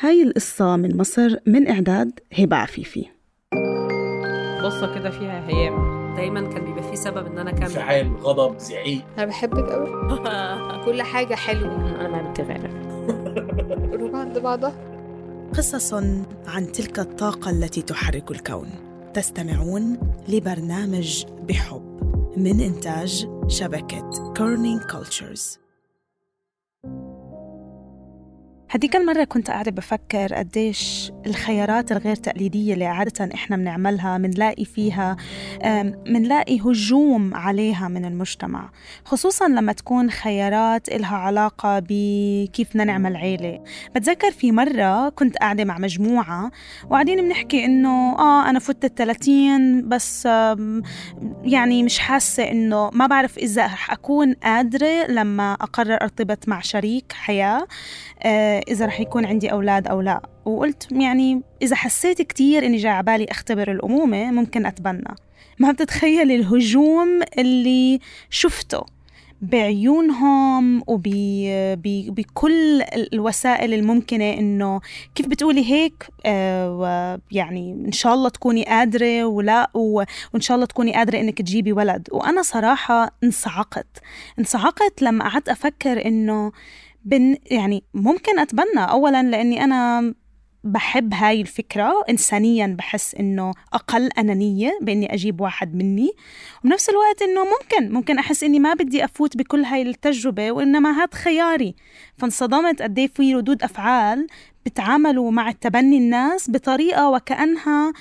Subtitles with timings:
[0.00, 3.06] هاي القصة من مصر من إعداد هبة عفيفي.
[4.62, 5.98] قصة كده فيها هيام.
[6.16, 7.62] دايما كان بيبقى فيه سبب إن أنا أكمل.
[7.62, 9.02] انفعال غضب زعيق.
[9.18, 9.88] أنا بحبك قوي
[10.84, 12.00] كل حاجة حلوة.
[12.00, 12.66] أنا بحب تغير
[13.92, 14.72] قلوب عند بعضها.
[15.54, 15.94] قصص
[16.46, 18.68] عن تلك الطاقة التي تحرك الكون.
[19.14, 21.98] تستمعون لبرنامج بحب
[22.36, 25.58] من إنتاج شبكة كورنينج كولتشرز
[28.70, 35.16] هديك المرة كنت قاعدة بفكر قديش الخيارات الغير تقليدية اللي عادة إحنا بنعملها منلاقي فيها
[36.06, 38.70] منلاقي هجوم عليها من المجتمع
[39.04, 43.60] خصوصا لما تكون خيارات إلها علاقة بكيف بدنا نعمل عيلة.
[43.94, 46.50] بتذكر في مرة كنت قاعدة مع مجموعة
[46.90, 50.28] وقاعدين بنحكي إنه آه أنا فت الثلاثين بس
[51.42, 57.12] يعني مش حاسة إنه ما بعرف إذا رح أكون قادرة لما أقرر أرتبط مع شريك
[57.12, 57.66] حياة
[58.22, 60.22] آه، إذا رح يكون عندي أولاد أو لا.
[60.44, 65.14] وقلت يعني إذا حسيت كتير إني جاي عبالي أختبر الأمومة ممكن أتبنى.
[65.58, 68.98] ما بتتخيل الهجوم اللي شفته
[69.42, 74.80] بعيونهم وبكل الوسائل الممكنة إنه
[75.14, 80.94] كيف بتقولي هيك؟ آه يعني إن شاء الله تكوني قادرة ولا وإن شاء الله تكوني
[80.94, 82.08] قادرة إنك تجيبي ولد.
[82.12, 83.98] وأنا صراحة انصعقت.
[84.38, 86.52] انصعقت لما قعدت أفكر إنه
[87.08, 88.80] بن يعني ممكن أتبنى.
[88.90, 90.14] أولا لأني أنا
[90.64, 91.92] بحب هاي الفكرة.
[92.10, 96.10] إنسانيا بحس إنه أقل أنانية بإني أجيب واحد مني.
[96.64, 101.14] وبنفس الوقت إنه ممكن ممكن أحس إني ما بدي أفوت بكل هاي التجربة وإنما هاد
[101.14, 101.74] خياري.
[102.16, 104.26] فانصدمت قد إيه في ردود أفعال
[104.66, 107.92] بتعاملوا مع التبني الناس بطريقة وكأنها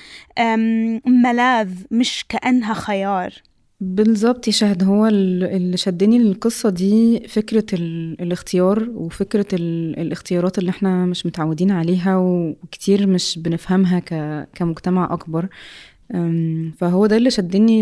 [1.06, 3.34] ملاذ مش كأنها خيار.
[3.80, 11.26] بالظبط يا شهد هو اللي شدني للقصة دي فكرة الاختيار وفكرة الاختيارات اللي إحنا مش
[11.26, 14.00] متعودين عليها وكتير مش بنفهمها
[14.56, 15.48] كمجتمع أكبر.
[16.78, 17.82] فهو ده اللي شدني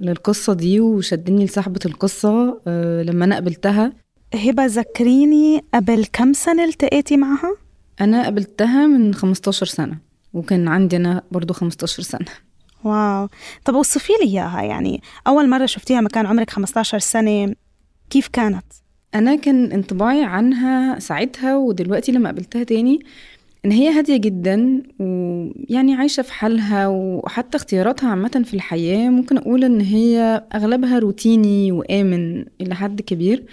[0.00, 3.92] للقصة دي وشدني لصاحبة القصة أه، لما أنا قابلتها.
[4.34, 7.56] هبة ذكريني قبل كم سنة التقيتي معها؟
[8.00, 9.98] أنا قابلتها من 15 سنة
[10.34, 12.47] وكان عندي أنا برضو 15 سنة.
[12.88, 13.28] واو
[13.64, 17.54] طب وصفي لي إياها يعني أول مرة شفتيها ما كان عمرك 15 سنة
[18.10, 18.64] كيف كانت؟
[19.14, 23.00] أنا كان انطباعي عنها ساعتها ودلوقتي لما قابلتها تاني
[23.64, 29.64] إن هي هادية جدا ويعني عايشة في حالها وحتى اختياراتها عامة في الحياة ممكن أقول
[29.64, 33.44] إن هي أغلبها روتيني وآمن إلى حد كبير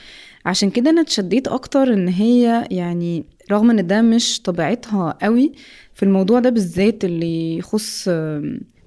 [0.45, 5.51] عشان كده أنا اتشديت أكتر إن هي يعني رغم إن ده مش طبيعتها قوي
[5.93, 8.09] في الموضوع ده بالذات اللي يخص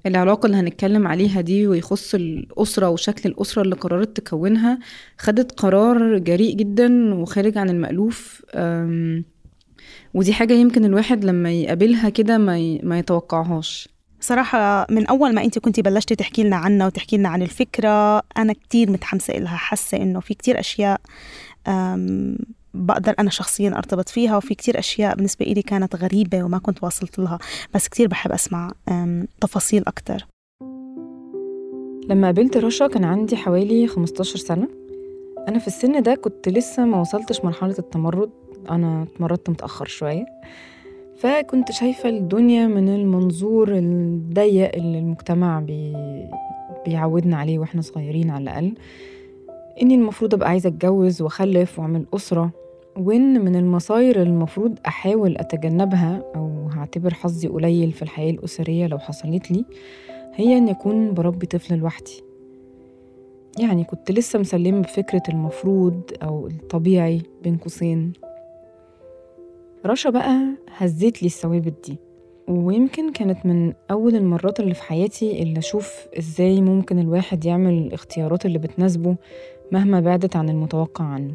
[0.05, 4.79] العلاقة اللي هنتكلم عليها دي ويخص الأسرة وشكل الأسرة اللي قررت تكونها
[5.17, 8.45] خدت قرار جريء جدا وخارج عن المألوف.
[10.13, 13.89] ودي حاجة يمكن الواحد لما يقابلها كده ما, ما يتوقعهاش.
[14.21, 18.53] صراحة من أول ما أنت كنتي بلشتي تحكي لنا عنها وتحكي لنا عن الفكرة أنا
[18.53, 21.01] كتير متحمسة إلها حاسة إنه في كتير أشياء
[22.73, 27.19] بقدر أنا شخصيا أرتبط فيها وفي كتير أشياء بالنسبة إلي كانت غريبة وما كنت واصلت
[27.19, 27.39] لها
[27.73, 28.71] بس كتير بحب أسمع
[29.41, 30.27] تفاصيل أكتر.
[32.09, 34.67] لما قابلت رشا كان عندي حوالي 15 سنة.
[35.47, 38.29] أنا في السن ده كنت لسه ما وصلتش مرحلة التمرد
[38.69, 40.25] أنا اتمردت متأخر شوية.
[41.17, 45.93] فكنت شايفة الدنيا من المنظور الضيق اللي المجتمع بي...
[46.85, 48.73] بيعودنا عليه وإحنا صغيرين على الأقل.
[49.81, 52.51] إني المفروض أبقى عايزة أتجوز وأخلف وأعمل أسرة
[52.97, 59.51] وإن من المصاير المفروض أحاول أتجنبها أو هعتبر حظي قليل في الحياة الأسرية لو حصلت
[59.51, 59.65] لي
[60.35, 62.23] هي إن يكون بربي طفل لوحدي.
[63.59, 68.13] يعني كنت لسه مسلمة بفكرة المفروض أو الطبيعي بين قوسين.
[69.85, 70.39] رشا بقى
[70.77, 71.97] هزت لي الثوابت دي
[72.47, 78.45] ويمكن كانت من أول المرات اللي في حياتي اللي أشوف إزاي ممكن الواحد يعمل الاختيارات
[78.45, 79.15] اللي بتناسبه
[79.71, 81.33] مهما بعدت عن المتوقع عنه.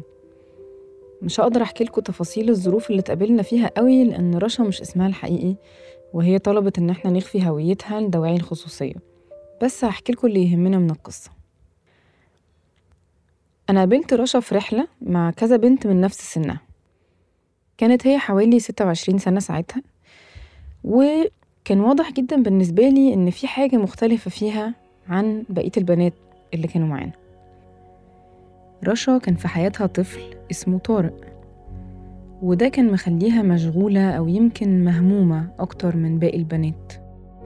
[1.21, 5.55] مش هقدر أحكي لكم تفاصيل الظروف اللي اتقابلنا فيها قوي لأن رشا مش اسمها الحقيقي
[6.13, 8.93] وهي طلبت إن إحنا نخفي هويتها لدواعي الخصوصية.
[9.63, 11.31] بس هحكي لكم اللي يهمنا من القصة.
[13.69, 16.61] أنا قابلت رشا في رحلة مع كذا بنت من نفس سنها.
[17.77, 19.81] كانت هي حوالي ستة وعشرين سنة ساعتها
[20.83, 24.73] وكان واضح جدا بالنسبة لي إن في حاجة مختلفة فيها
[25.09, 26.13] عن بقية البنات
[26.53, 27.24] اللي كانوا معانا.
[28.87, 30.21] رشا كان في حياتها طفل
[30.51, 31.13] اسمه طارق
[32.41, 36.93] وده كان مخليها مشغولة أو يمكن مهمومة أكتر من باقي البنات.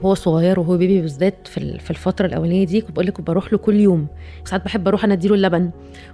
[0.06, 3.76] هو صغير وهو بيبي بالذات في الفترة الأولانية دي كنت بقول لك بروح له كل
[3.76, 4.08] يوم.
[4.46, 5.70] ساعات بحب أروح أنا أديله اللبن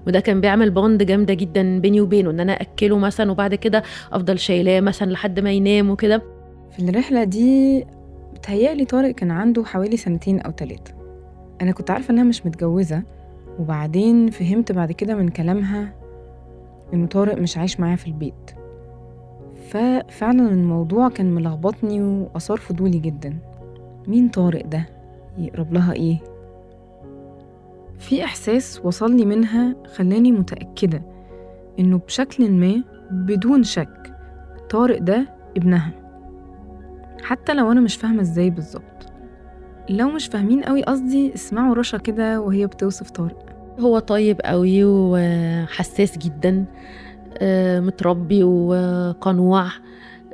[0.07, 4.39] وده كان بيعمل بوند جامدة جدا بيني وبينه إن أنا أكله مثلا وبعد كده أفضل
[4.39, 6.21] شايلاه مثلا لحد ما ينام وكده.
[6.71, 7.85] في الرحلة دي
[8.33, 10.93] بتهيألي طارق كان عنده حوالي سنتين أو ثلاثة
[11.61, 13.03] أنا كنت عارفة إنها مش متجوزة
[13.59, 15.93] وبعدين فهمت بعد كده من كلامها
[16.93, 18.51] إن طارق مش عايش معايا في البيت.
[19.69, 23.37] ففعلا الموضوع كان ملخبطني وأثار فضولي جدا.
[24.07, 24.85] مين طارق ده؟
[25.37, 26.17] يقرب لها إيه؟
[27.99, 31.01] في إحساس وصلني منها خلاني متأكدة
[31.79, 34.13] إنه بشكل ما بدون شك
[34.69, 35.27] طارق ده
[35.57, 35.91] ابنها.
[37.23, 38.94] حتى لو أنا مش فاهمة إزاي بالظبط.
[39.89, 43.45] لو مش فاهمين قوي قصدي اسمعوا رشا كده وهي بتوصف طارق.
[43.79, 46.65] هو طيب قوي وحساس جدا
[47.37, 49.67] آه، متربي وقنوع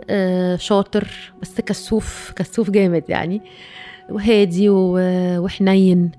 [0.09, 3.41] آه، شاطر بس كسوف كسوف جامد يعني
[4.09, 6.11] وهادي وحنين.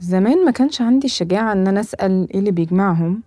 [0.00, 3.22] زمان ما كانش عندي الشجاعة إن أنا أسأل إيه اللي بيجمعهم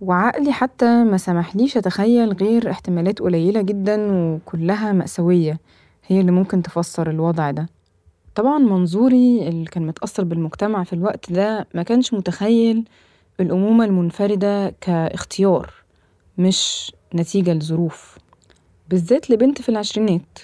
[0.00, 5.58] وعقلي حتى ما سمحليش أتخيل غير احتمالات قليلة جدا وكلها مأساوية
[6.06, 7.66] هي اللي ممكن تفسر الوضع ده.
[8.34, 12.84] طبعا منظوري اللي كان متأثر بالمجتمع في الوقت ده ما كانش متخيل
[13.40, 15.72] الأمومة المنفردة كاختيار
[16.38, 18.18] مش نتيجة لظروف.
[18.88, 20.38] بالذات لبنت في العشرينات.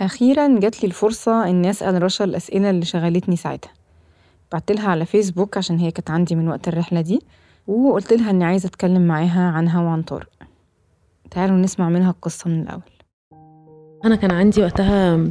[0.00, 3.72] أخيرا جات لي الفرصة إني أسأل رشا الأسئلة اللي شغلتني ساعتها.
[4.52, 7.20] بعتلها على فيسبوك عشان هي كانت عندي من وقت الرحلة دي
[7.66, 10.30] وقلت لها إني عايزة أتكلم معاها عنها وعن طارق.
[11.30, 12.82] تعالوا نسمع منها القصة من الأول.
[14.04, 15.30] أنا كان عندي وقتها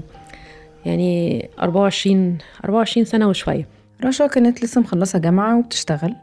[0.88, 3.68] يعني 24 24 سنة وشوية.
[4.04, 6.16] رشا كانت لسه مخلصة جامعة وبتشتغل.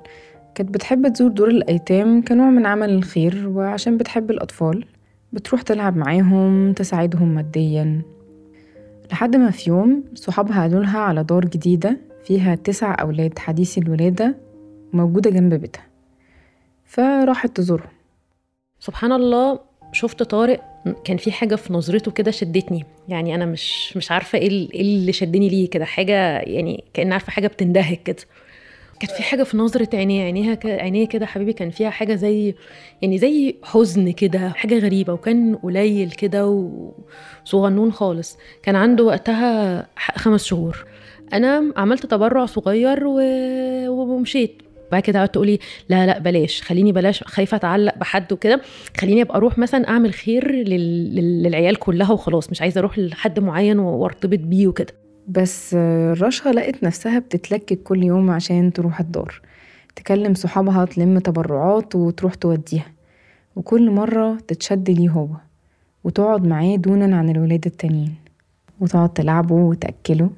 [0.55, 4.85] كانت بتحب تزور دور الأيتام كنوع من عمل الخير وعشان بتحب الأطفال.
[5.33, 8.03] بتروح تلعب معاهم تساعدهم ماديا.
[9.13, 14.37] لحد ما في يوم صحابها قالولها على دار جديدة فيها تسع أولاد حديثي الولادة
[14.93, 15.87] موجودة جنب بيتها.
[16.85, 17.91] فراحت تزورهم.
[18.81, 19.61] سبحان الله
[19.93, 20.74] شفت طارق
[21.05, 22.85] كان في حاجة في نظرته كده شدتني.
[23.09, 25.85] يعني أنا مش مش عارفة إيه, إيه اللي شدني ليه كده.
[25.85, 28.17] حاجة يعني كأن عارفة حاجة بتندهك كده.
[29.01, 32.55] كانت في حاجة في نظرة عينيه عينيها عينيه كده حبيبي كان فيها حاجة زي
[33.03, 35.13] يعني زي حزن كده حاجة غريبة.
[35.13, 36.47] وكان قليل كده
[37.45, 38.39] وصغنون خالص.
[38.63, 40.87] كان عنده وقتها خمس شهور.
[41.33, 43.01] أنا عملت تبرع صغير
[43.89, 44.63] ومشيت.
[44.95, 45.59] بعد كده قعدت تقولي
[45.89, 48.61] لا لا بلاش خليني بلاش خايفة أتعلق بحد وكده
[49.01, 54.39] خليني أبقى أروح مثلا أعمل خير للعيال كلها وخلاص مش عايزة أروح لحد معين وأرتبط
[54.39, 54.93] بيه وكده.
[55.29, 55.75] بس
[56.21, 59.41] رشا لقت نفسها بتتلكك كل يوم عشان تروح الدار
[59.97, 62.87] تكلم صحابها تلم تبرعات وتروح توديها
[63.57, 65.29] وكل مرة تتشد ليه هو
[66.05, 68.15] وتقعد معاه دونا عن الولاد التانيين
[68.81, 70.31] وتقعد تلعبه وتأكله.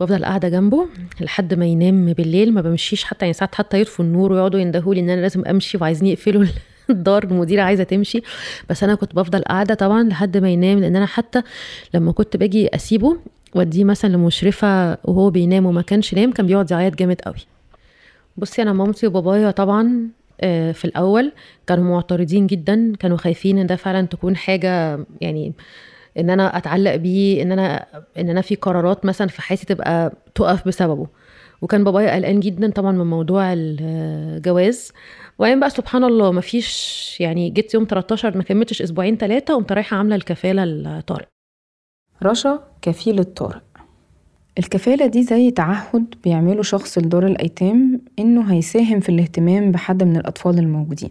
[0.00, 0.86] بفضل قاعدة جنبه
[1.20, 5.00] لحد ما ينام بالليل ما بمشيش حتى يعني ساعات حتى يطفوا النور ويقعدوا يندهوا لي
[5.00, 6.44] إن أنا لازم أمشي وعايزين يقفلوا
[6.90, 8.22] الدار المديرة عايزة تمشي.
[8.70, 11.42] بس أنا كنت بفضل قاعدة طبعا لحد ما ينام لأن أنا حتى
[11.94, 13.16] لما كنت باجي أسيبه
[13.54, 17.46] وأديه مثلا لمشرفة وهو بينام وما كانش نام كان بيقعد يعيط جامد قوي.
[18.36, 20.08] بصي أنا مامتي وبابايا طبعا
[20.40, 21.32] آه، في الأول
[21.66, 25.52] كانوا معترضين جدا كانوا خايفين إن ده فعلا تكون حاجة يعني
[26.18, 27.86] إن أنا أتعلق بيه إن أنا
[28.18, 31.06] إن أنا في قرارات مثلا في حياتي تبقى تقف بسببه.
[31.62, 34.92] وكان بابايا قلقان جدا طبعا من موضوع الجواز.
[35.38, 39.72] وبعدين بقى سبحان الله ما فيش يعني جيت يوم 13 ما كملتش أسبوعين ثلاثة قمت
[39.72, 41.28] رايحة عاملة الكفالة لطارق
[42.22, 43.62] رشا كفيلة طارق
[44.58, 50.58] الكفالة دي زي تعهد بيعمله شخص لدار الأيتام إنه هيساهم في الاهتمام بحد من الأطفال
[50.58, 51.10] الموجودين.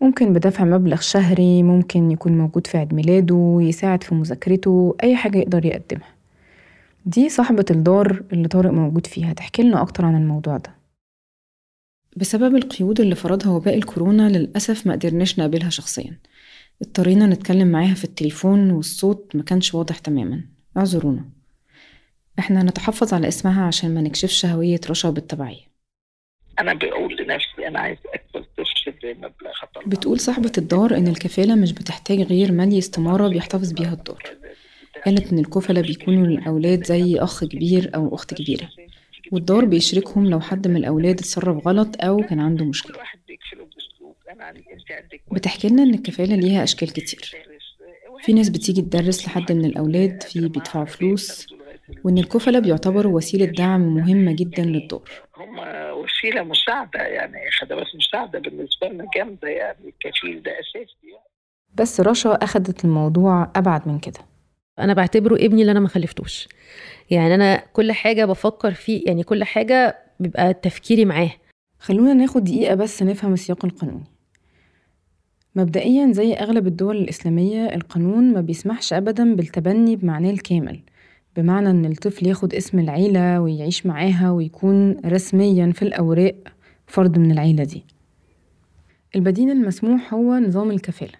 [0.00, 5.38] ممكن بدفع مبلغ شهري ممكن يكون موجود في عيد ميلاده يساعد في مذاكرته أي حاجة
[5.38, 6.14] يقدر يقدمها.
[7.06, 10.74] دي صاحبة الدار اللي طارق موجود فيها تحكي لنا أكتر عن الموضوع ده.
[12.16, 16.18] بسبب القيود اللي فرضها وباء الكورونا للأسف ما قدرناش نقابلها شخصيا.
[16.82, 20.44] اضطرينا نتكلم معاها في التليفون والصوت ما كانش واضح تماما.
[20.76, 21.24] اعذرونا.
[22.38, 25.68] إحنا نتحفظ على اسمها عشان ما نكشفش هوية رشا بالتبعية.
[26.58, 29.52] أنا بقول لنفسي أنا عايز أكبر طفل بمبلغ
[29.86, 34.22] بتقول صاحبة الدار إن الكفالة مش بتحتاج غير مالي استمارة بيحتفظ بيها الدار
[35.06, 38.68] قالت إن الكفلة بيكونوا للأولاد زي أخ كبير أو أخت كبيرة
[39.32, 42.96] والدار بيشركهم لو حد من الأولاد اتصرف غلط أو كان عنده مشكلة.
[45.32, 47.36] بتحكي لنا إن الكفالة ليها أشكال كتير.
[48.22, 51.46] في ناس بتيجي تدرس لحد من الأولاد في بيدفعوا فلوس
[52.04, 55.10] وإن الكفلة بيعتبروا وسيلة دعم مهمة جدا للدور.
[55.36, 55.58] هم
[55.92, 61.24] وسيلة مساعدة يعني خدمات مساعدة بالنسبة لنا جامدة يعني الكفيل ده أساسي يعني.
[61.74, 64.20] بس رشا أخدت الموضوع أبعد من كده.
[64.78, 66.48] أنا بعتبره ابني اللي أنا ما خلفتوش.
[67.10, 71.30] يعني أنا كل حاجة بفكر فيه يعني كل حاجة بيبقى تفكيري معاه.
[71.78, 74.04] خلونا ناخد دقيقة بس نفهم السياق القانوني.
[75.54, 80.80] مبدئيا زي أغلب الدول الإسلامية القانون ما بيسمحش أبدا بالتبني بمعناه الكامل.
[81.38, 86.34] بمعنى إن الطفل ياخد اسم العيلة ويعيش معاها ويكون رسميا في الأوراق
[86.86, 87.84] فرد من العيلة دي.
[89.16, 91.18] البديل المسموح هو نظام الكفالة.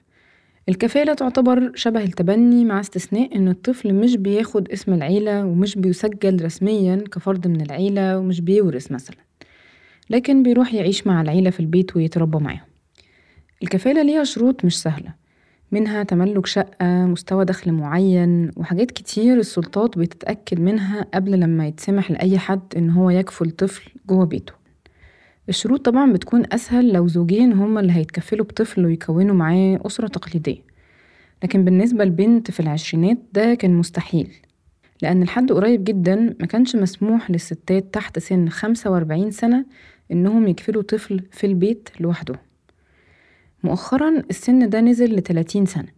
[0.69, 6.97] الكفالة تعتبر شبه التبني مع استثناء إن الطفل مش بياخد اسم العيلة ومش بيسجل رسميا
[6.97, 9.17] كفرد من العيلة ومش بيورث مثلا
[10.11, 12.69] لكن بيروح يعيش مع العيلة في البيت ويتربى معاهم.
[13.63, 15.15] الكفالة ليها شروط مش سهلة.
[15.73, 22.39] منها تملك شقة مستوى دخل معين وحاجات كتير السلطات بتتأكد منها قبل لما يتسمح لأي
[22.39, 24.53] حد إن هو يكفل طفل جوه بيته.
[25.49, 30.69] الشروط طبعا بتكون أسهل لو زوجين هما اللي هيتكفلوا بطفل ويكونوا معاه أسرة تقليدية.
[31.45, 34.31] لكن بالنسبة لبنت في العشرينات ده كان مستحيل
[35.03, 39.65] لأن لحد قريب جدا ما كانش مسموح للستات تحت سن خمسة وأربعين سنة
[40.13, 42.35] إنهم يكفلوا طفل في البيت لوحده
[43.65, 45.89] مؤخرا السن ده نزل لتلاتين سنة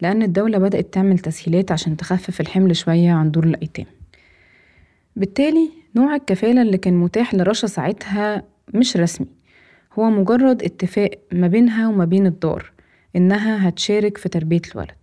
[0.00, 3.86] لأن الدولة بدأت تعمل تسهيلات عشان تخفف الحمل شوية عن دور الأيتام.
[5.16, 8.42] بالتالي نوع الكفالة اللي كان متاح لرشا ساعتها
[8.74, 9.26] مش رسمي
[9.98, 12.72] هو مجرد اتفاق ما بينها وما بين الدار
[13.16, 14.96] إنها هتشارك في تربية الولد.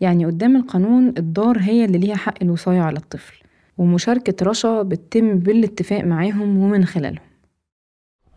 [0.00, 3.42] يعني قدام القانون الدار هي اللي ليها حق الوصاية على الطفل
[3.78, 7.33] ومشاركة رشا بتتم بالاتفاق معاهم ومن خلالهم.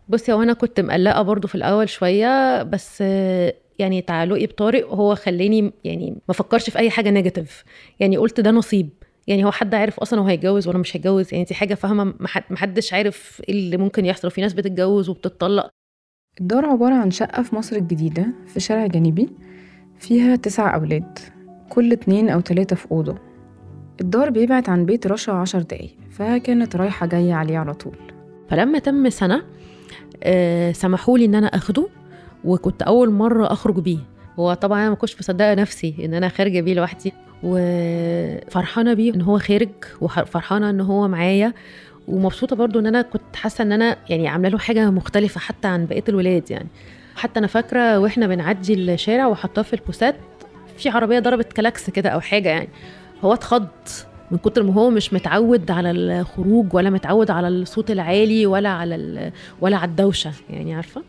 [0.08, 3.00] بصي هو أنا كنت مقلقة برضو في الأول شوية بس
[3.78, 7.64] يعني تعلقي بطارق هو خلاني يعني ما فكرش في أي حاجة نيجاتيف
[8.00, 8.88] يعني قلت ده نصيب.
[9.26, 11.32] يعني هو حد عارف أصلا هو هيتجوز ولا مش هيتجوز.
[11.34, 14.30] يعني دي حاجة فاهمة ما حد- ما حدش عارف إيه اللي ممكن يحصل.
[14.30, 15.68] في ناس بتتجوز وبتطلق
[16.40, 19.28] الدار عبارة عن شقة في مصر الجديدة في شارع جانبي
[19.98, 21.18] فيها تسع أولاد
[21.68, 23.18] كل اتنين أو تلاتة في أوضة.
[24.00, 27.96] الدار بيبعد عن بيت رشا عشر دقايق فكانت رايحة جاية عليه على طول.
[28.48, 29.42] فلما تم سنة
[30.72, 31.88] سمحوا لي إن أنا أخده
[32.44, 33.98] وكنت أول مرة أخرج بيه.
[34.38, 37.12] هو طبعا أنا ما كنتش مصدقة نفسي إن أنا خارجة بيه لوحدي.
[37.42, 39.68] وفرحانة بيه إن هو خارج
[40.00, 41.52] وفرحانة إن هو معايا.
[42.08, 45.86] ومبسوطة برضو إن أنا كنت حاسة إن أنا يعني عاملة له حاجة مختلفة حتى عن
[45.86, 46.68] بقية الولاد يعني.
[47.16, 50.16] حتى أنا فاكرة وإحنا بنعدي الشارع وحطاه في البوسات
[50.76, 52.68] في عربية ضربت كلاكس كده أو حاجة يعني.
[53.24, 53.66] هو اتخض.
[54.30, 58.94] من كتر ما هو مش متعود على الخروج ولا متعود على الصوت العالي ولا على
[58.94, 61.02] ال- ولا على الدوشة يعني عارفة؟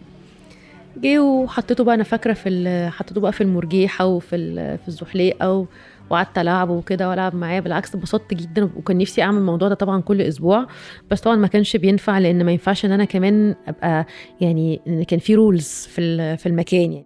[0.97, 5.53] جه وحطيته بقى أنا فاكرة في ال- حطيته بقى في المرجيحة وفي ال- في الزحليقة
[5.53, 5.65] و-
[6.09, 10.21] وقعدت ألعبه وكده وألعب معاه بالعكس اتبسطت جدا وكان نفسي أعمل الموضوع ده طبعا كل
[10.21, 10.67] أسبوع
[11.11, 14.05] بس طبعا ما كانش بينفع لأن ما ينفعش إن أنا كمان أبقى
[14.41, 17.05] يعني إن كان في رولز في في المكان يعني.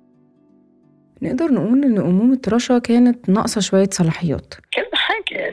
[1.22, 4.53] نقدر نقول إن أمومة رشا كانت ناقصة شوية صلاحيات.
[4.74, 4.89] حاجة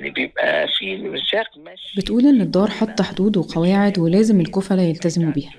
[0.00, 2.00] يعني بيبقى في ميثاق ماشي.
[2.00, 5.52] بتقول إن الدار حاطة حدود وقواعد ولازم الكفلة يلتزموا بيها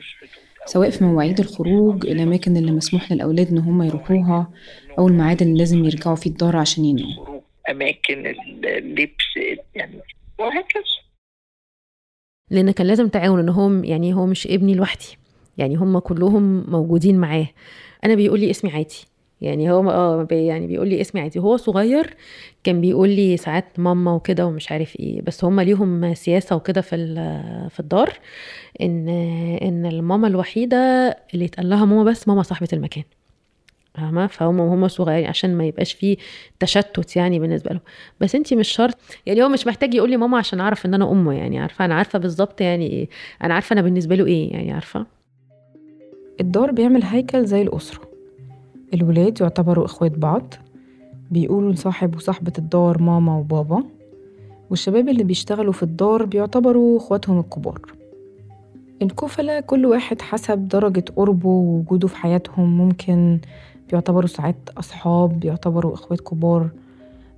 [0.65, 4.51] سواء في مواعيد الخروج الأماكن اللي مسموح للأولاد إن هم يروحوها
[4.99, 7.41] أو الميعاد اللي لازم يرجعوا فيه الدار عشان يناموا.
[7.69, 9.37] أماكن اللبس
[9.75, 9.99] يعني
[10.39, 10.83] وهكذا.
[12.49, 15.17] لأن كان لازم تعاون إن هو يعني هو مش ابني لوحدي
[15.57, 17.47] يعني هم كلهم موجودين معاه.
[18.05, 19.05] أنا بيقول لي اسمي عادي.
[19.41, 21.39] يعني هو آه يعني بيقول لي اسمي عادي.
[21.39, 22.15] هو صغير
[22.63, 26.97] كان بيقول لي ساعات ماما وكده ومش عارف إيه بس هم ليهم سياسة وكده في
[27.69, 28.13] في الدار
[28.81, 29.09] ان
[29.61, 30.77] إن الماما الوحيدة
[31.33, 33.03] اللي يتقال لها ماما بس ماما صاحبة المكان.
[33.95, 36.17] فاهمة؟ فهم وهم صغيرين عشان ما يبقاش فيه
[36.59, 37.79] تشتت يعني بالنسبة له
[38.21, 41.11] بس انتي مش شرط يعني هو مش محتاج يقول لي ماما عشان أعرف إن أنا
[41.11, 43.09] أمه يعني عارفة؟ أنا عارفة بالظبط يعني إيه
[43.43, 45.05] أنا عارفة أنا بالنسبة له إيه يعني عارفة؟
[46.41, 48.10] الدار بيعمل هيكل زي الأسرة.
[48.93, 50.53] الولاد يعتبروا إخوات بعض.
[51.31, 53.83] بيقولوا لصاحب وصاحبة الدار ماما وبابا.
[54.69, 57.81] والشباب اللي بيشتغلوا في الدار بيعتبروا إخواتهم الكبار.
[59.01, 62.77] الكفلة كل واحد حسب درجة قربه ووجوده في حياتهم.
[62.77, 63.39] ممكن
[63.89, 66.69] بيعتبروا ساعات أصحاب بيعتبروا إخوات كبار.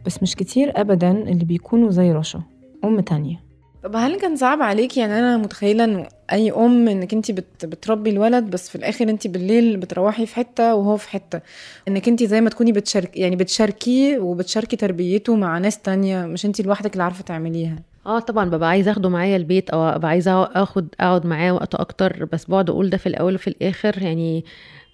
[0.05, 2.41] بس مش كتير أبدا اللي بيكونوا زي رشا
[2.83, 3.42] أم تانية.
[3.83, 8.09] طب هل كان صعب عليك؟ يعني أنا متخيلة إنه أي أم إنك انت بت بتربي
[8.09, 11.41] الولد بس في الآخر انت بالليل بتروحي في حتة وهو في حتة.
[11.87, 16.61] إنك انت زي ما تكوني بتشارك يعني بتشاركيه وبتشاركي تربيته مع ناس تانية مش انت
[16.61, 17.75] لوحدك اللي عارفة تعمليها.
[18.05, 22.25] آه طبعا ببقى عايزة آخده معايا البيت أو أبقى عايزة اخد أقعد معاه وقت أكتر
[22.25, 24.01] بس بقعد أقول ده في الأول وفي الآخر.
[24.01, 24.45] يعني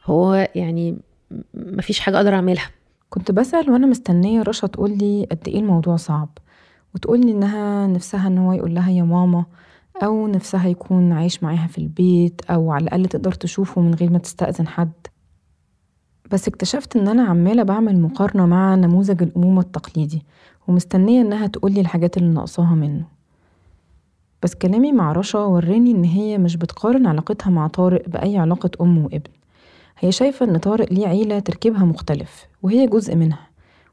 [0.06, 0.98] هو يعني
[1.54, 2.70] مفيش حاجة أقدر أعملها.
[3.10, 6.30] كنت بسأل وأنا مستنية رشا تقولي قد إيه الموضوع صعب.
[6.96, 9.46] وتقولي إنها نفسها إن هو يقول لها يا ماما
[10.04, 14.18] أو نفسها يكون عايش معاها في البيت أو على الأقل تقدر تشوفه من غير ما
[14.18, 14.92] تستأذن حد.
[16.32, 20.24] بس اكتشفت إن أنا عمالة بعمل مقارنة مع نموذج الأمومة التقليدي
[20.68, 23.06] ومستنية إنها تقولي الحاجات اللي ناقصاها منه.
[24.44, 28.98] بس كلامي مع رشا وراني إن هي مش بتقارن علاقتها مع طارق بأي علاقة أم
[28.98, 29.32] وابن.
[30.00, 33.48] هي شايفة إن طارق ليه عيلة تركيبها مختلف وهي جزء منها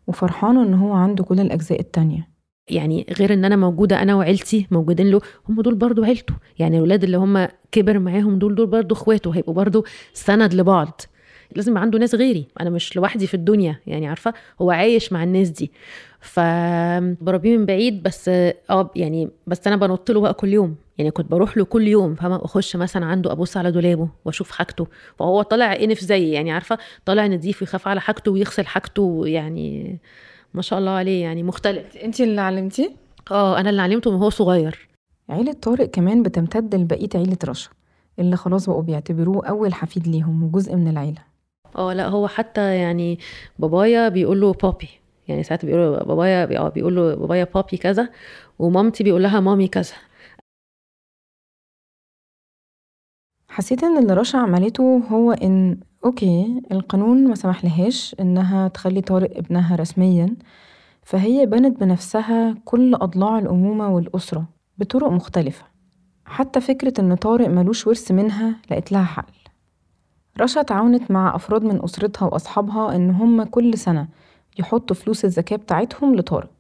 [0.07, 2.36] وفرحانة إن هو عنده كل الأجزاء التانية.
[2.71, 6.35] يعني غير إن أنا موجودة أنا وعيلتي موجودين له هم دول برضو عيلته.
[6.59, 11.01] يعني الولاد اللي هم كبر معاهم دول دول برضو إخواته هيبقوا برضو سند لبعض.
[11.57, 12.47] لازم عنده ناس غيري.
[12.61, 15.73] أنا مش لوحدي في الدنيا يعني عارفة؟ هو عايش مع الناس دي.
[16.21, 20.77] فبربيه من بعيد بس آه يعني بس أنا بنط له بقى كل يوم.
[20.99, 24.87] يعني كنت بروح له كل يوم فاهمة؟ أخش مثلا عنده ابص على دولابه وأشوف حاجته.
[25.19, 29.99] وهو طالع إنف زيي يعني عارفة؟ طالع نضيف ويخاف على حاجته ويغسل حاجته يعني
[30.57, 31.97] ما شاء الله عليه يعني مختلف.
[31.97, 32.91] انت اللي علمتيه؟
[33.31, 34.89] آه أنا اللي علمته وهو صغير.
[35.29, 37.71] عيلة طارق كمان بتمتد لبقية عيلة رشا
[38.19, 41.19] اللي خلاص بقوا بيعتبروه أول حفيد ليهم وجزء من العيلة.
[41.77, 43.19] آه لا هو حتى يعني
[43.59, 44.89] بابايا بيقول له بابي
[45.29, 48.09] يعني ساعات بيقول بابايا آه بيقول له بابايا بابي كذا
[48.59, 49.93] ومامتي بيقول لها مامي كذا
[53.57, 59.77] حسيت إن اللي رشا عملته هو إن أوكي القانون ما سمحلهاش إنها تخلي طارق ابنها
[59.77, 60.37] رسميا
[61.03, 64.45] فهي بنت بنفسها كل أضلاع الأمومة والأسرة
[64.79, 65.65] بطرق مختلفة.
[66.27, 69.33] حتى فكرة إن طارق ملوش ورث منها لقيت لها حل.
[70.41, 74.09] رشا تعاونت مع أفراد من أسرتها وأصحابها إن هم كل سنة
[74.59, 76.56] يحطوا فلوس الزكاة بتاعتهم لطارق.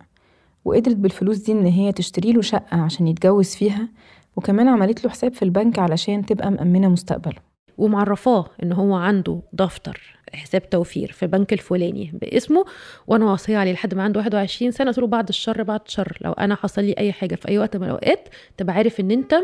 [0.66, 3.88] وقدرت بالفلوس دي إن هي تشتري له شقة عشان يتجوز فيها
[4.36, 7.38] وكمان عملت له حساب في البنك علشان تبقى مأمنة مستقبله.
[7.78, 12.64] ومعرفاه إن هو عنده دفتر حساب توفير في البنك الفلاني باسمه
[13.06, 16.32] وأنا واصية عليه لحد ما عنده 21 سنة قلت له بعد الشر بعد الشر لو
[16.32, 19.34] أنا حصل لي أي حاجة في أي وقت من الأوقات تبقى عارف إن أنت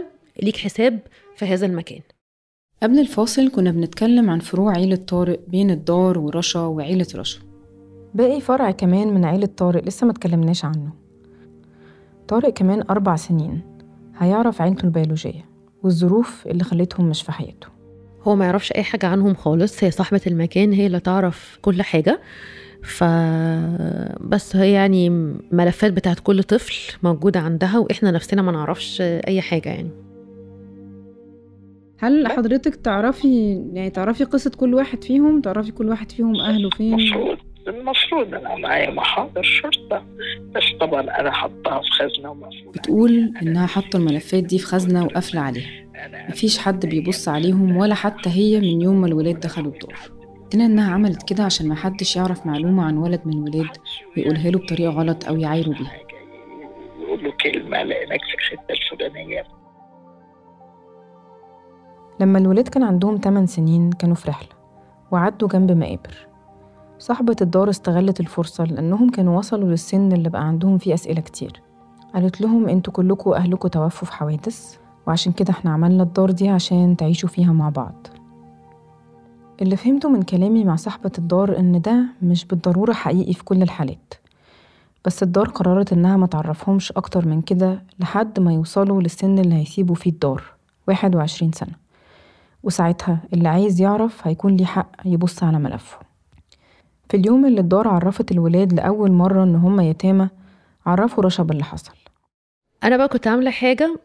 [0.43, 0.99] ليك حساب
[1.37, 2.00] في هذا المكان.
[2.83, 7.41] قبل الفاصل كنا بنتكلم عن فروع عيلة طارق بين الدار ورشا وعيلة رشا.
[8.14, 11.01] باقي فرع كمان من عيلة طارق لسه ما اتكلمناش عنه.
[12.32, 13.60] طارق كمان أربع سنين.
[14.18, 15.44] هيعرف عيلته البيولوجية
[15.82, 17.66] والظروف اللي خلتهم مش في حياته.
[18.22, 19.84] هو ما يعرفش أي حاجة عنهم خالص.
[19.84, 22.20] هي صاحبة المكان هي اللي تعرف كل حاجة.
[22.82, 23.04] ف
[24.20, 25.10] بس هي يعني
[25.52, 29.90] ملفات بتاعت كل طفل موجودة عندها وإحنا نفسنا ما نعرفش أي حاجة يعني.
[31.99, 36.99] هل حضرتك تعرفي يعني تعرفي قصة كل واحد فيهم؟ تعرفي كل واحد فيهم أهله فين؟
[37.68, 40.04] المفروض أنا معايا محاضر شرطة
[40.54, 45.40] بس طبعا أنا حطها في خزنة ومفروض بتقول إنها حاطة الملفات دي في خزنة وقافلة
[45.40, 45.82] عليها.
[46.28, 49.98] مفيش حد بيبص عليهم ولا حتى هي من يوم ما الولاد دخلوا الدار.
[50.52, 53.76] قلنا إنها عملت كده عشان محدش يعرف معلومة عن ولد من الولاد
[54.16, 55.96] ويقولها له بطريقة غلط أو يعايره بيها.
[57.00, 59.44] يقول له كلمة لقيناك في الحته الفلانية.
[62.20, 64.48] لما الولاد كان عندهم 8 سنين كانوا في رحلة
[65.10, 66.31] وعدوا جنب مقابر.
[67.02, 71.62] صاحبة الدار استغلت الفرصة لأنهم كانوا وصلوا للسن اللي بقى عندهم فيه أسئلة كتير.
[72.15, 76.97] قالت لهم أنتوا كلكم أهلكم توفوا في حوادث وعشان كده إحنا عملنا الدار دي عشان
[76.97, 78.06] تعيشوا فيها مع بعض.
[79.62, 84.15] اللي فهمته من كلامي مع صاحبة الدار إن ده مش بالضرورة حقيقي في كل الحالات.
[85.04, 89.95] بس الدار قررت إنها ما تعرفهمش أكتر من كده لحد ما يوصلوا للسن اللي هيسيبوا
[89.95, 90.43] فيه الدار
[90.88, 91.73] 21 سنة.
[92.62, 96.11] وساعتها اللي عايز يعرف هيكون ليه حق يبص على ملفه.
[97.12, 100.28] في اليوم اللي الدار عرفت الولاد لأول مرة إن هم يتامى
[100.86, 101.92] عرفوا رشا باللي حصل.
[102.84, 103.96] أنا بقى كنت عاملة حاجة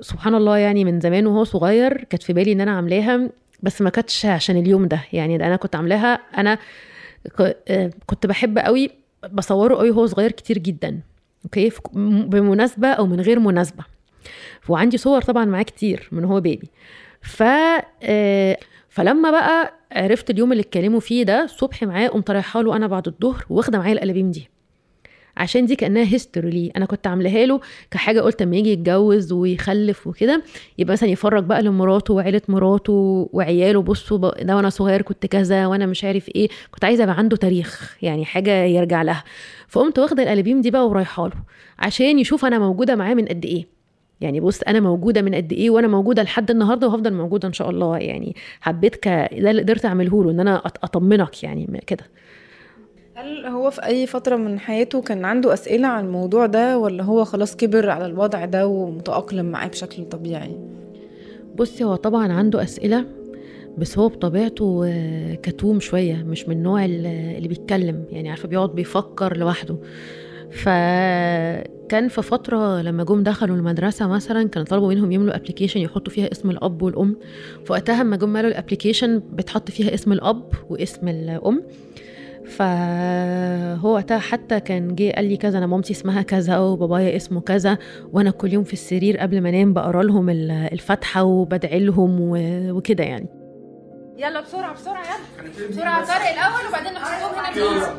[0.00, 3.28] سبحان الله يعني من زمان وهو صغير كانت في بالي إن أنا عاملاها
[3.62, 5.00] بس ما كانتش عشان اليوم ده.
[5.12, 6.58] يعني أنا كنت عاملاها أنا
[7.38, 8.90] ك- آه، كنت بحب قوي
[9.32, 11.00] بصوره قوي وهو صغير كتير جدا.
[11.44, 13.84] أوكي؟ بمناسبة أو من غير مناسبة.
[14.68, 16.70] وعندي صور طبعا معاه كتير من هو بيبي.
[17.22, 17.42] ف
[18.02, 22.86] آه، فلما بقى عرفت اليوم اللي اتكلموا فيه ده الصبح معاه قمت رايحة له أنا
[22.86, 24.48] بعد الظهر واخدة معايا القلابيم دي.
[25.36, 26.70] عشان دي كأنها هيستوري ليه.
[26.76, 30.42] أنا كنت عاملاها له كحاجة قلت أما يجي يتجوز ويخلف وكده
[30.78, 35.86] يبقى مثلا يفرج بقى لمراته وعيلة مراته وعياله بصوا ده وأنا صغير كنت كذا وأنا
[35.86, 36.48] مش عارف إيه.
[36.70, 39.24] كنت عايزة يبقى عنده تاريخ يعني حاجة يرجع لها.
[39.68, 41.34] فقمت واخدة القلابيم دي بقى ورايحة له
[41.78, 43.79] عشان يشوف أنا موجودة معاه من قد إيه.
[44.20, 47.70] يعني بص أنا موجودة من قد إيه وأنا موجودة لحد النهارده وهفضل موجودة إن شاء
[47.70, 47.98] الله.
[47.98, 52.04] يعني حبيت ك ده اللي قدرت أعمله له إن أنا أطمنك يعني كده.
[53.14, 57.24] هل هو في أي فترة من حياته كان عنده أسئلة عن الموضوع ده ولا هو
[57.24, 60.56] خلاص كبر على الوضع ده ومتأقلم معاه بشكل طبيعي؟
[61.56, 63.04] بصي هو طبعا عنده أسئلة
[63.78, 64.94] بس هو بطبيعته
[65.42, 68.04] كتوم شوية مش من النوع ال- اللي بيتكلم.
[68.10, 69.76] يعني عارفة بيقعد بيفكر لوحده.
[70.52, 76.32] فكان في فترة لما جم دخلوا المدرسة مثلا كان طلبوا منهم يملوا application يحطوا فيها
[76.32, 77.16] اسم الأب والأم.
[77.66, 81.62] فوقتها لما جم ملوا ال application بتحط فيها اسم الأب واسم الأم.
[82.46, 87.78] فهو وقتها حتى كان جه قال لي كذا أنا مامتي اسمها كذا وبابايا اسمه كذا
[88.12, 92.70] وأنا كل يوم في السرير قبل ما أنام بقرأ لهم ال- الفاتحة وبدعي لهم و-
[92.76, 93.26] وكده يعني.
[94.18, 95.68] يلا بسرعة بسرعة يلا.
[95.70, 97.94] بسرعة طارق الأول وبعدين نحطهم هنا.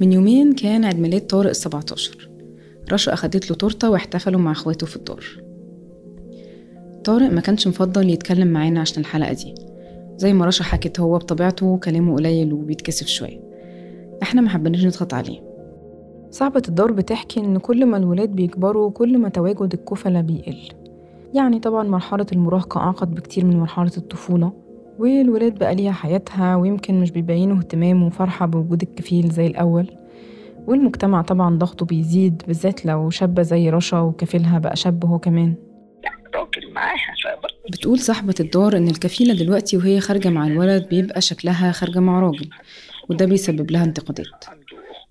[0.00, 2.28] من يومين كان عيد ميلاد طارق ال 17
[2.92, 5.24] رشا أخدت له تورتة واحتفلوا مع أخواته في الدار
[7.04, 9.54] طارق ما كانش مفضل يتكلم معانا عشان الحلقة دي.
[10.16, 13.53] زي ما رشا حكت هو بطبيعته كلامه قليل وبيتكسف شوية.
[14.22, 15.40] إحنا ما حبناش نضغط عليه.
[16.30, 20.58] صاحبة الدار بتحكي إن كل ما الولاد بيكبروا كل ما تواجد الكفلة بيقل.
[21.34, 24.52] يعني طبعا مرحلة المراهقة أعقد بكتير من مرحلة الطفولة
[24.98, 29.90] والولاد بقى ليها حياتها ويمكن مش بيبينوا اهتمام وفرحة بوجود الكفيل زي الأول.
[30.66, 35.54] والمجتمع طبعا ضغطه بيزيد بالذات لو شابة زي رشا وكفيلها بقى شاب هو كمان.
[37.72, 42.48] بتقول صاحبة الدار إن الكفيلة دلوقتي وهي خارجة مع الولد بيبقى شكلها خارجة مع راجل.
[43.08, 44.44] وده بيسبب لها انتقادات.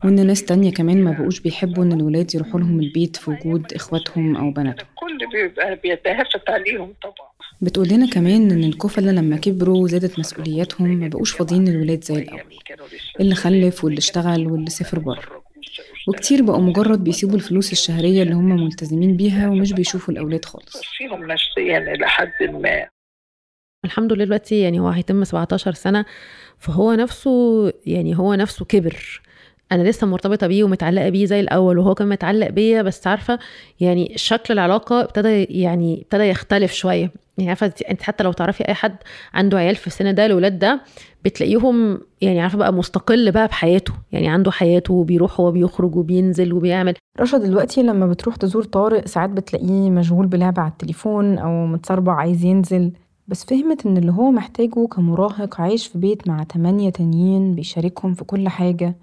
[0.03, 4.36] وإن ناس تانية كمان ما بقوش بيحبوا إن الولاد يروحوا لهم البيت في وجود إخواتهم
[4.36, 4.88] أو بناتهم.
[4.89, 7.34] الكل بيبقى بيتهافت عليهم طبعا.
[7.62, 12.41] بتقول لنا كمان إن الكفلة لما كبروا وزادت مسؤولياتهم ما بقوش فاضيين للولاد زي الأول.
[13.19, 15.43] اللي خلف واللي اشتغل واللي سافر بره.
[16.08, 20.82] وكتير بقوا مجرد بيسيبوا الفلوس الشهرية اللي هم ملتزمين بيها ومش بيشوفوا الأولاد خالص.
[20.97, 22.88] فيهم نفسيا إلى حد ما.
[23.86, 26.06] الحمد لله دلوقتي يعني هو هيتم 17 سنة
[26.60, 27.32] فهو نفسه
[27.86, 29.22] يعني هو نفسه كبر.
[29.72, 33.39] أنا لسه مرتبطة بيه ومتعلقة بيه زي الأول وهو كان متعلق بيا بس عارفة
[33.80, 37.12] يعني شكل العلاقة ابتدى يعني ابتدى يختلف شوية.
[37.38, 38.96] يعني عارفة انت حتى لو تعرفي أي حد
[39.34, 40.82] عنده عيال في السن ده الولاد ده
[41.26, 43.93] بتلاقيهم يعني عارفة بقى مستقل بقى بحياته.
[44.12, 46.93] يعني عنده حياته وبيروح هو بيخرج وبينزل وبيعمل.
[47.19, 52.43] رشا دلوقتي لما بتروح تزور طارق ساعات بتلاقيه مشغول بلعبة على التليفون أو متصربع عايز
[52.46, 52.91] ينزل.
[53.27, 58.23] بس فهمت إن اللي هو محتاجه كمراهق عايش في بيت مع تمانية تانيين بيشاركهم في
[58.23, 58.95] كل حاجة.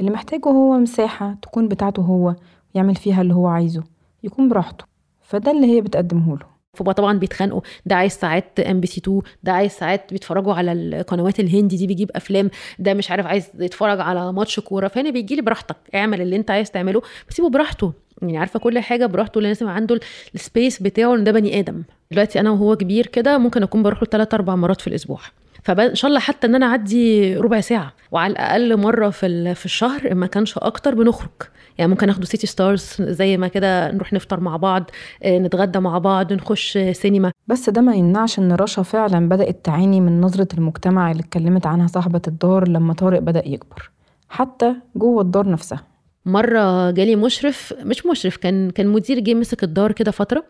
[0.00, 2.34] اللي محتاجه هو مساحة تكون بتاعته هو
[2.74, 3.82] ويعمل فيها اللي هو عايزه
[4.24, 4.84] يكون براحته.
[5.22, 6.46] فده اللي هي بتقدمه له.
[6.74, 7.60] فبقى طبعا بيتخانقوا.
[7.86, 12.50] ده عايز ساعات MBC 2 ده عايز ساعات بيتفرجوا على القنوات الهندي دي بيجيب أفلام.
[12.78, 14.88] ده مش عارف عايز يتفرج على ماتش كورة.
[14.88, 17.92] فهنا بيجي لي براحتك اعمل اللي انت عايز تعمله بس سيبه براحته.
[18.22, 20.00] يعني عارفة كل حاجة براحته لازم عنده
[20.34, 21.82] ال space بتاعه إن ده بني آدم.
[22.10, 25.18] دلوقتي أنا وهو كبير كده ممكن أكون بروح له 3 4 مرات في الأسبوع.
[25.62, 27.92] فان شاء الله حتى إن أنا أعدي ربع ساعة.
[28.10, 31.30] وعلى الأقل مرة في في الشهر ما كانش أكتر بنخرج.
[31.78, 34.90] يعني ممكن ناخده سيتي ستارز زي ما كده نروح نفطر مع بعض
[35.26, 40.20] نتغدى مع بعض نخش سينما بس ده ما يمنعش إن رشا فعلا بدأت تعاني من
[40.20, 43.90] نظرة المجتمع اللي اتكلمت عنها صاحبة الدار لما طارق بدأ يكبر.
[44.28, 45.91] حتى جوه الدار نفسها.
[46.26, 50.44] مرة جالي مشرف مش مشرف كان كان مدير جه مسك الدار كده فترة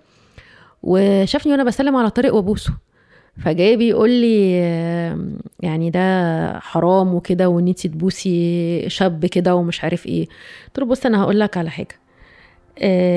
[0.82, 2.72] وشافني وأنا بسلم على طارق وأبوسه.
[3.44, 4.52] فجاي بيقول لي
[5.60, 10.26] يعني ده حرام وكده وإن انتي تبوسي شاب كده ومش عارف إيه.
[10.66, 12.00] قلت له بص أنا هقول لك على حاجة.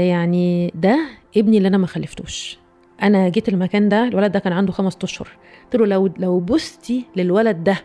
[0.10, 1.00] يعني ده
[1.38, 2.58] ابني اللي أنا ما خلفتوش.
[3.04, 5.28] أنا جيت المكان ده الولد ده كان عنده خمس أشهر.
[5.64, 7.78] قلت له لو لو بوستي للولد ده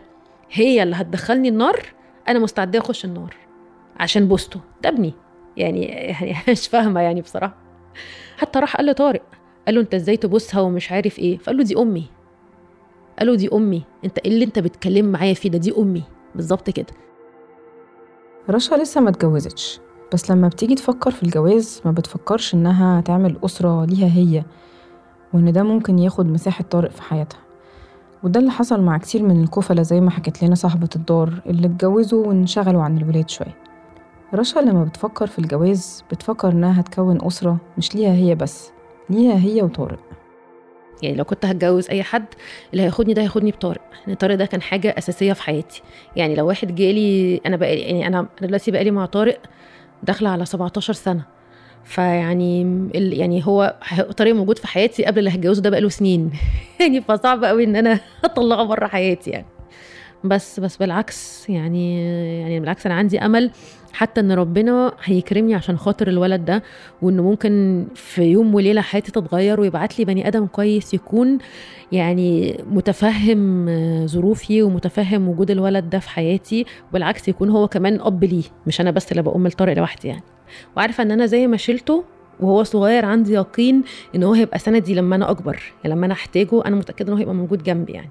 [0.51, 1.85] هي اللي هتدخلني النار
[2.27, 3.35] أنا مستعدة أخش النار.
[4.01, 5.13] عشان بوسته ده ابني
[5.57, 7.55] يعني يعني مش فاهمة يعني بصراحة.
[8.37, 9.21] حتى راح قال لطارق.
[9.65, 11.37] قال له انت إزاي تبوسها ومش عارف إيه.
[11.37, 12.05] فقال له دي أمي.
[13.19, 13.83] قال له دي أمي.
[14.05, 16.03] انت إيه اللي انت بتكلم معايا فيه ده؟ دي أمي.
[16.35, 16.93] بالظبط كده.
[18.49, 19.79] رشا لسه ما اتجوزتش.
[20.13, 24.43] بس لما بتيجي تفكر في الجواز ما بتفكرش إنها تعمل أسرة ليها هي
[25.33, 27.39] وإن ده ممكن ياخد مساحة طارق في حياتها.
[28.23, 32.27] وده اللي حصل مع كتير من الكفلة زي ما حكت لنا صاحبة الدار اللي اتجوزوا
[32.27, 33.70] وانشغلوا عن الولاد شوية.
[34.33, 38.71] رشا لما بتفكر في الجواز بتفكر إنها هتكون أسرة مش ليها هي بس
[39.09, 39.99] ليها هي وطارق.
[41.03, 42.25] يعني لو كنت هتجوز أي حد
[42.71, 43.81] اللي هياخدني ده هياخدني بطارق.
[44.07, 45.81] لأن طارق ده كان حاجة أساسية في حياتي.
[46.15, 49.39] يعني لو واحد جالي أنا بقى يعني أنا دلوقتي بقالي مع طارق
[50.03, 51.23] داخلة على 17 سنة.
[51.83, 52.61] فيعني
[52.95, 53.13] ال...
[53.19, 53.75] يعني هو
[54.17, 56.31] طارق موجود في حياتي قبل اللي هتجوزه ده بقاله سنين.
[56.79, 59.45] يعني فصعب قوي إن أنا أطلعه بره حياتي يعني.
[60.23, 62.03] بس بس بالعكس يعني
[62.41, 63.51] يعني بالعكس أنا عندي أمل
[63.93, 66.63] حتى إن ربنا هيكرمني عشان خاطر الولد ده
[67.01, 71.37] وإنه ممكن في يوم وليلة حياتي تتغير ويبعت لي بني آدم كويس يكون
[71.91, 73.67] يعني متفهم
[74.07, 78.91] ظروفي ومتفهم وجود الولد ده في حياتي وبالعكس يكون هو كمان أب ليه مش أنا
[78.91, 80.23] بس اللي بقوم لطارق لوحدي يعني.
[80.77, 82.03] وعارفة إن أنا زي ما شلته
[82.39, 83.83] وهو صغير عندي يقين
[84.15, 87.19] إن هو هيبقى سندي لما أنا أكبر يعني لما أنا أحتاجه أنا متأكدة إن هو
[87.19, 88.09] هيبقى موجود جنبي يعني.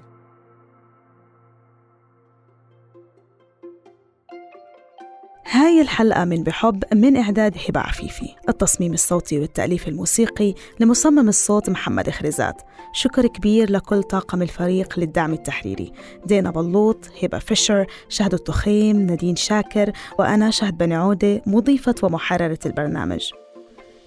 [5.53, 12.09] هاي الحلقة من بحب من إعداد هبة عفيفي التصميم الصوتي والتأليف الموسيقي لمصمم الصوت محمد
[12.09, 12.61] خريزات
[12.93, 15.91] شكر كبير لكل طاقم الفريق للدعم التحريري.
[16.25, 23.31] دينا بلوط هبة فيشر شهد التخيم نادين شاكر وأنا شهد بن عودة مضيفة ومحررة البرنامج.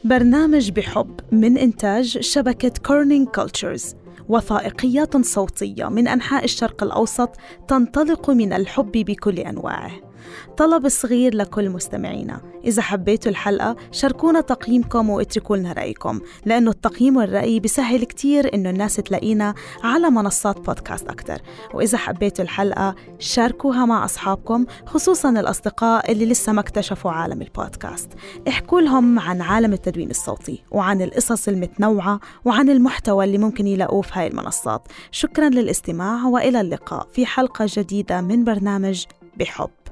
[0.05, 3.95] برنامج بحب من إنتاج شبكة كورنينج كولتشرز
[4.29, 7.31] وثائقيات صوتية من أنحاء الشرق الأوسط
[7.69, 10.14] تنطلق من الحب بكل أنواعه.
[10.57, 12.41] طلب صغير لكل مستمعينا.
[12.65, 18.97] إذا حبيتوا الحلقة شاركونا تقييمكم واتركوا لنا رأيكم لأنه التقييم والرأي بيسهل كتير إنه الناس
[18.97, 21.39] تلاقينا على منصات بودكاست أكتر.
[21.75, 28.11] وإذا حبيتوا الحلقة شاركوها مع أصحابكم خصوصا الأصدقاء اللي لسه ما اكتشفوا عالم البودكاست.
[28.49, 34.11] احكوا لهم عن عالم التدوين الصوتي وعن القصص المتنوعة وعن المحتوى اللي ممكن يلاقوه في
[34.15, 34.89] هاي المنصات.
[35.11, 39.05] شكرا للاستماع وإلى اللقاء في حلقة جديدة من برنامج
[39.37, 39.84] بحب.